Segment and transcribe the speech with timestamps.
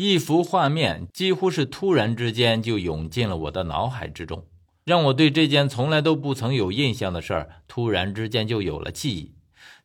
[0.00, 4.46] 一幅画面几乎是突然之间就涌进了我的脑海之中，
[4.84, 9.34] 让我对这件从来都不曾有印象的事儿突然之间就有了记忆。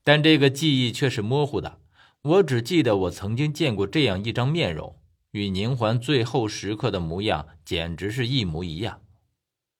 [0.03, 1.79] 但这个记忆却是模糊的，
[2.21, 4.95] 我只记得我曾经见过这样一张面容，
[5.31, 9.01] 与宁环最后时刻的模样简直是一模一样。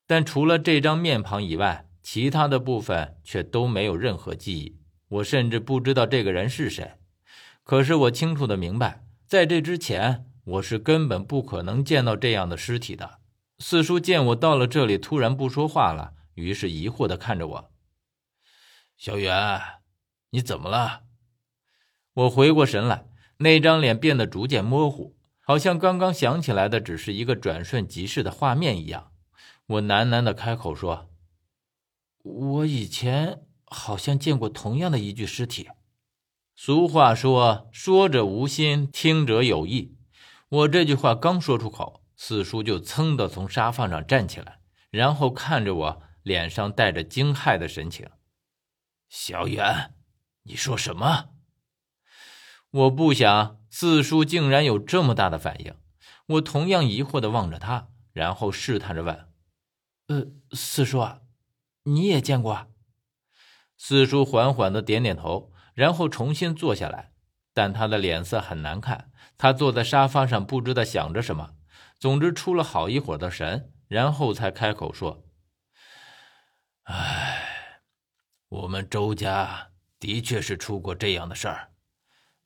[0.08, 4.80] 但除了这张面庞以外，其他的部分却都没有任何记忆。
[5.10, 6.94] 我甚至不知道这个人是谁。
[7.64, 9.04] 可是我清楚的明白，
[9.34, 13.18] 在这之前，我是根本不可能见到这样的尸体的。
[13.58, 17.72] 四叔见我到了这里，突然不说话了，于是疑惑的看着我
[18.96, 19.60] ：“小远。”
[20.30, 21.02] 你怎么了？
[22.14, 23.08] 我回过神来，
[23.38, 29.14] 那张脸变得逐渐模糊，好像刚刚想起来的只是一个转瞬即逝的画面一样。
[29.66, 31.10] 我喃喃的开口说
[32.22, 35.70] ：“我以前好像见过同样的一具尸体。”
[36.56, 39.98] 俗话说：“说者无心，听者有意。”
[40.50, 44.60] 我这句话刚说出口，四叔就噌的从沙发上站起来，
[44.92, 48.08] 然后看着我，脸上带着惊骇的神情
[49.10, 49.96] ：“小远。”
[50.46, 51.30] 你说什么？
[52.70, 55.76] 我不想四叔竟然有这么大的反应。
[56.28, 59.28] 我同样疑惑的望着他，然后试探着问
[60.08, 61.02] ：“呃，四叔，
[61.84, 62.68] 你也见过？”
[63.78, 67.14] 四叔缓缓的点点头，然后重新坐下来，
[67.54, 69.12] 但他的脸色很难看。
[69.38, 71.56] 他坐在沙发上，不知道想着什么。
[72.00, 75.26] 总之，出了好一会儿的神，然后才开口说
[76.84, 77.82] ：“唉，
[78.50, 79.70] 我们周家……”
[80.04, 81.72] 的确是出过这样的事儿，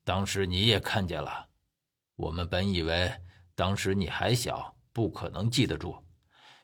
[0.03, 1.47] 当时你也看见了。
[2.16, 3.12] 我们本以为
[3.56, 6.06] 当时你还小，不可能记得住，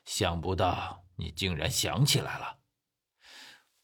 [0.04, 2.58] 想不到你竟然想起来了。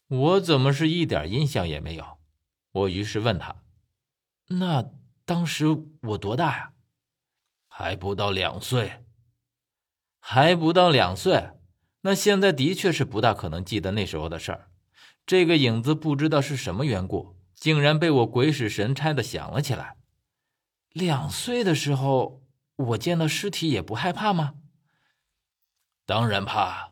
[0.07, 2.20] 我怎么是一点印象也没有？
[2.71, 3.63] 我于是问他
[4.47, 4.91] ：“那
[5.25, 5.65] 当时
[6.01, 6.73] 我多大呀
[7.67, 9.03] ？”“还不到两岁。
[10.19, 11.51] ”“还不到两岁？
[12.01, 14.69] 那现在的确是不大可能记得那时候的事儿。”
[15.25, 19.97] 这个影子不知道是什么缘故，竟然被我鬼使神差的想了起来。
[20.91, 22.43] 两岁的时候，
[22.75, 24.55] 我见到尸体也不害怕吗？
[26.05, 26.91] 当然怕。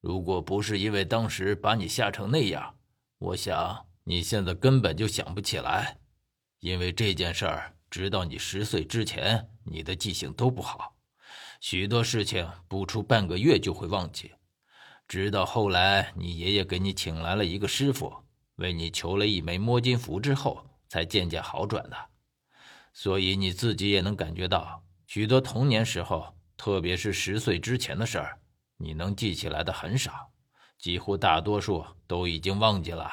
[0.00, 2.76] 如果不是因为当时把你吓成那样，
[3.18, 5.96] 我想你现在根本就想不起来。
[6.58, 10.96] 因为这件事儿，直到你十岁之前，你的记性都不好，
[11.60, 14.32] 许多事情不出半个月就会忘记。
[15.06, 18.12] 直到后来，你爷爷给你请来了一个师傅，
[18.56, 21.96] 为你求了一枚摸金符之后，才渐渐好转的。
[22.92, 28.40] 所以你自己也能感觉到，许多童年时候，特别是十岁之前的事儿，
[28.76, 30.32] 你能记起来的很少，
[30.80, 33.08] 几乎大多数都已经忘记了。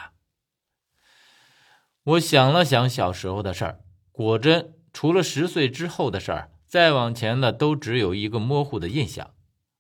[2.07, 3.79] 我想了想小时候的事儿，
[4.13, 9.31] 果真除了十岁之后的事儿，再往前的都只有一个模糊的印象。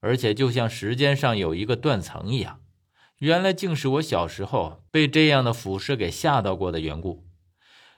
[0.01, 2.59] 而且就像时间上有一个断层一样，
[3.19, 7.25] 原来竟是我小时候被这样的腐尸给吓到过的缘故。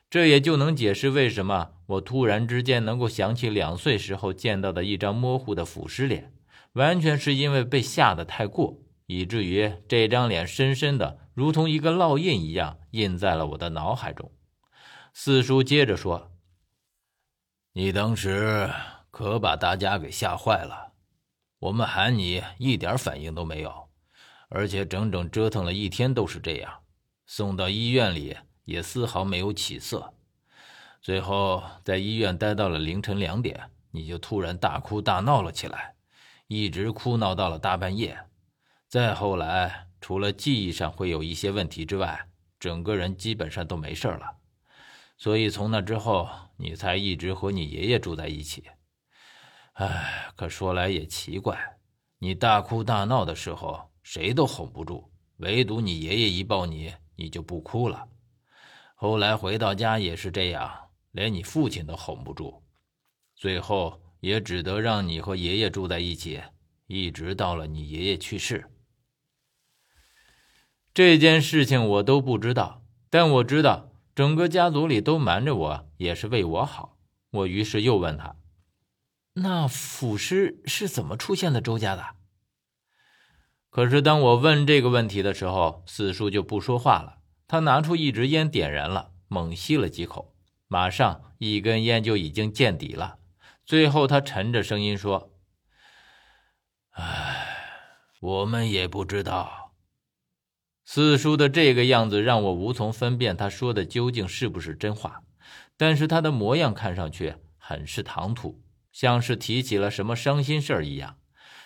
[0.08, 6.32] 这也就能解释为什么我突然之间能够想起两岁时候见到的一张模糊的腐尸脸，
[6.74, 14.30] 完全是因为被吓得太过，以至于这张脸深深的如同一个烙印一样印在了我的脑海中。
[15.14, 16.32] 四叔接着说
[17.72, 18.70] ：“你当时
[19.10, 20.92] 可把大家给吓坏了。”
[21.60, 23.88] 我们喊你一点反应都没有，
[24.50, 26.82] 而且整整折腾了一天都是这样，
[27.24, 28.36] 送到医院里
[28.66, 30.12] 也丝毫没有起色。
[31.00, 35.94] 最后在医院待到了凌晨两点，你就突然大哭大闹了起来，
[36.48, 38.26] 一直哭闹到了大半夜。
[38.88, 42.28] 再后来，除了记忆上会有一些问题之外，
[42.58, 44.36] 整个人基本上都没事了。
[45.16, 48.64] 所以从那之后，你才一直和你爷爷住在一起。
[49.74, 51.58] 哎，可说来也奇怪，
[52.18, 58.08] 你大哭大闹的时候，谁都哄不住，唯独你爷爷一抱你，你就不哭了。
[58.94, 60.70] 后来回到家也是这样，
[61.12, 62.62] 连你父亲都哄不住，
[63.36, 66.40] 最后也只得让你和爷爷住在一起，
[66.86, 68.66] 一直到了你爷爷去世。
[71.00, 76.98] 这件事情我都不知道，但我知道整个家族里都瞒着我，也是为我好。
[77.30, 78.36] 我于是又问他。
[79.32, 82.04] 那腐尸是怎么出现在周家的？
[83.70, 87.20] 可是当我问这个问题的时候，四叔就不说话了。
[87.48, 90.34] 他拿出一支烟，点燃了，猛吸了几口，
[90.68, 93.16] 马上一根烟就已经见底了。
[93.64, 95.32] 最后，他沉着声音说
[96.92, 97.46] ：“唉，
[98.20, 99.68] 我们也不知道。”
[100.92, 105.22] 四叔的这个样子让我无从分辨他说的究竟是不是真话，
[105.76, 108.60] 但是他的模样看上去很是唐突。
[108.90, 111.16] 像是提起了什么伤心事儿一样。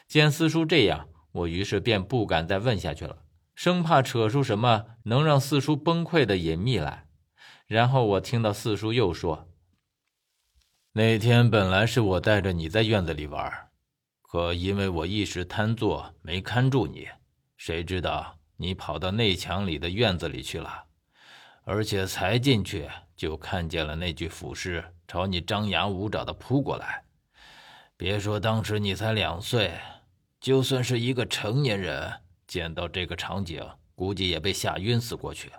[0.07, 3.23] 见四叔这样，我于是便不敢再问下去了，
[3.55, 7.07] 生怕扯出什么能让四叔崩溃的隐秘来。
[7.67, 9.49] 然后我听到四叔又说
[10.93, 13.51] ：“那天本来是我带着你在院子里玩，
[14.21, 17.09] 可因为我一时贪坐，没看住你，
[17.57, 20.85] 谁知道你跑到内墙里的院子里去了，
[21.65, 27.05] 而且才进去就看见了那具腐尸朝你张牙舞爪的扑过来。
[27.97, 29.73] 别说当时你才两岁，
[30.41, 33.65] 就算是一个成年人，见到这个场景，
[33.95, 35.51] 估计也被吓晕死过去。”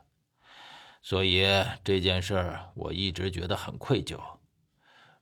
[1.02, 1.46] 所以
[1.84, 4.20] 这件事儿，我一直觉得很愧疚。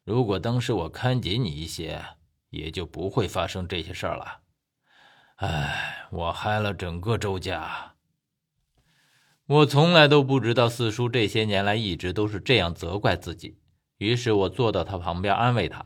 [0.05, 2.01] 如果当时我看紧你一些，
[2.49, 4.42] 也就不会发生这些事儿了。
[5.45, 7.95] 唉，我害了整个周家。
[9.45, 13.59] 我从来都不知道四叔这些年来一直都是这样责怪自己。
[13.97, 15.85] 于是我坐到他旁边安慰他：“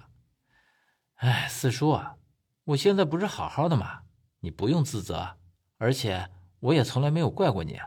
[1.18, 2.18] 哎，四叔啊，
[2.65, 4.01] 我现在不是好好的吗？
[4.42, 5.38] 你不用自责，
[5.80, 6.30] 而且
[6.60, 7.81] 我也从来没有怪过你。”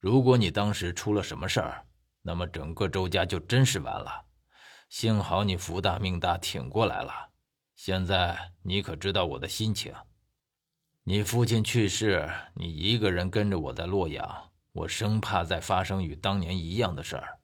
[0.00, 1.84] 如果你当时出了什么事儿，
[2.22, 4.24] 那么整个周家就真是完了。
[4.88, 7.28] 幸好你福大命大，挺过来了。
[7.78, 9.94] 现在你可知道我的心情？
[11.04, 17.38] 你父亲去世，你一个人跟着我在洛阳，我生怕再发生与当年一样的事儿。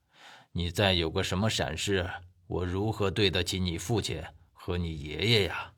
[0.51, 2.11] 你再有个什么闪失，
[2.49, 5.73] 我如何对得起你父亲和你爷爷呀？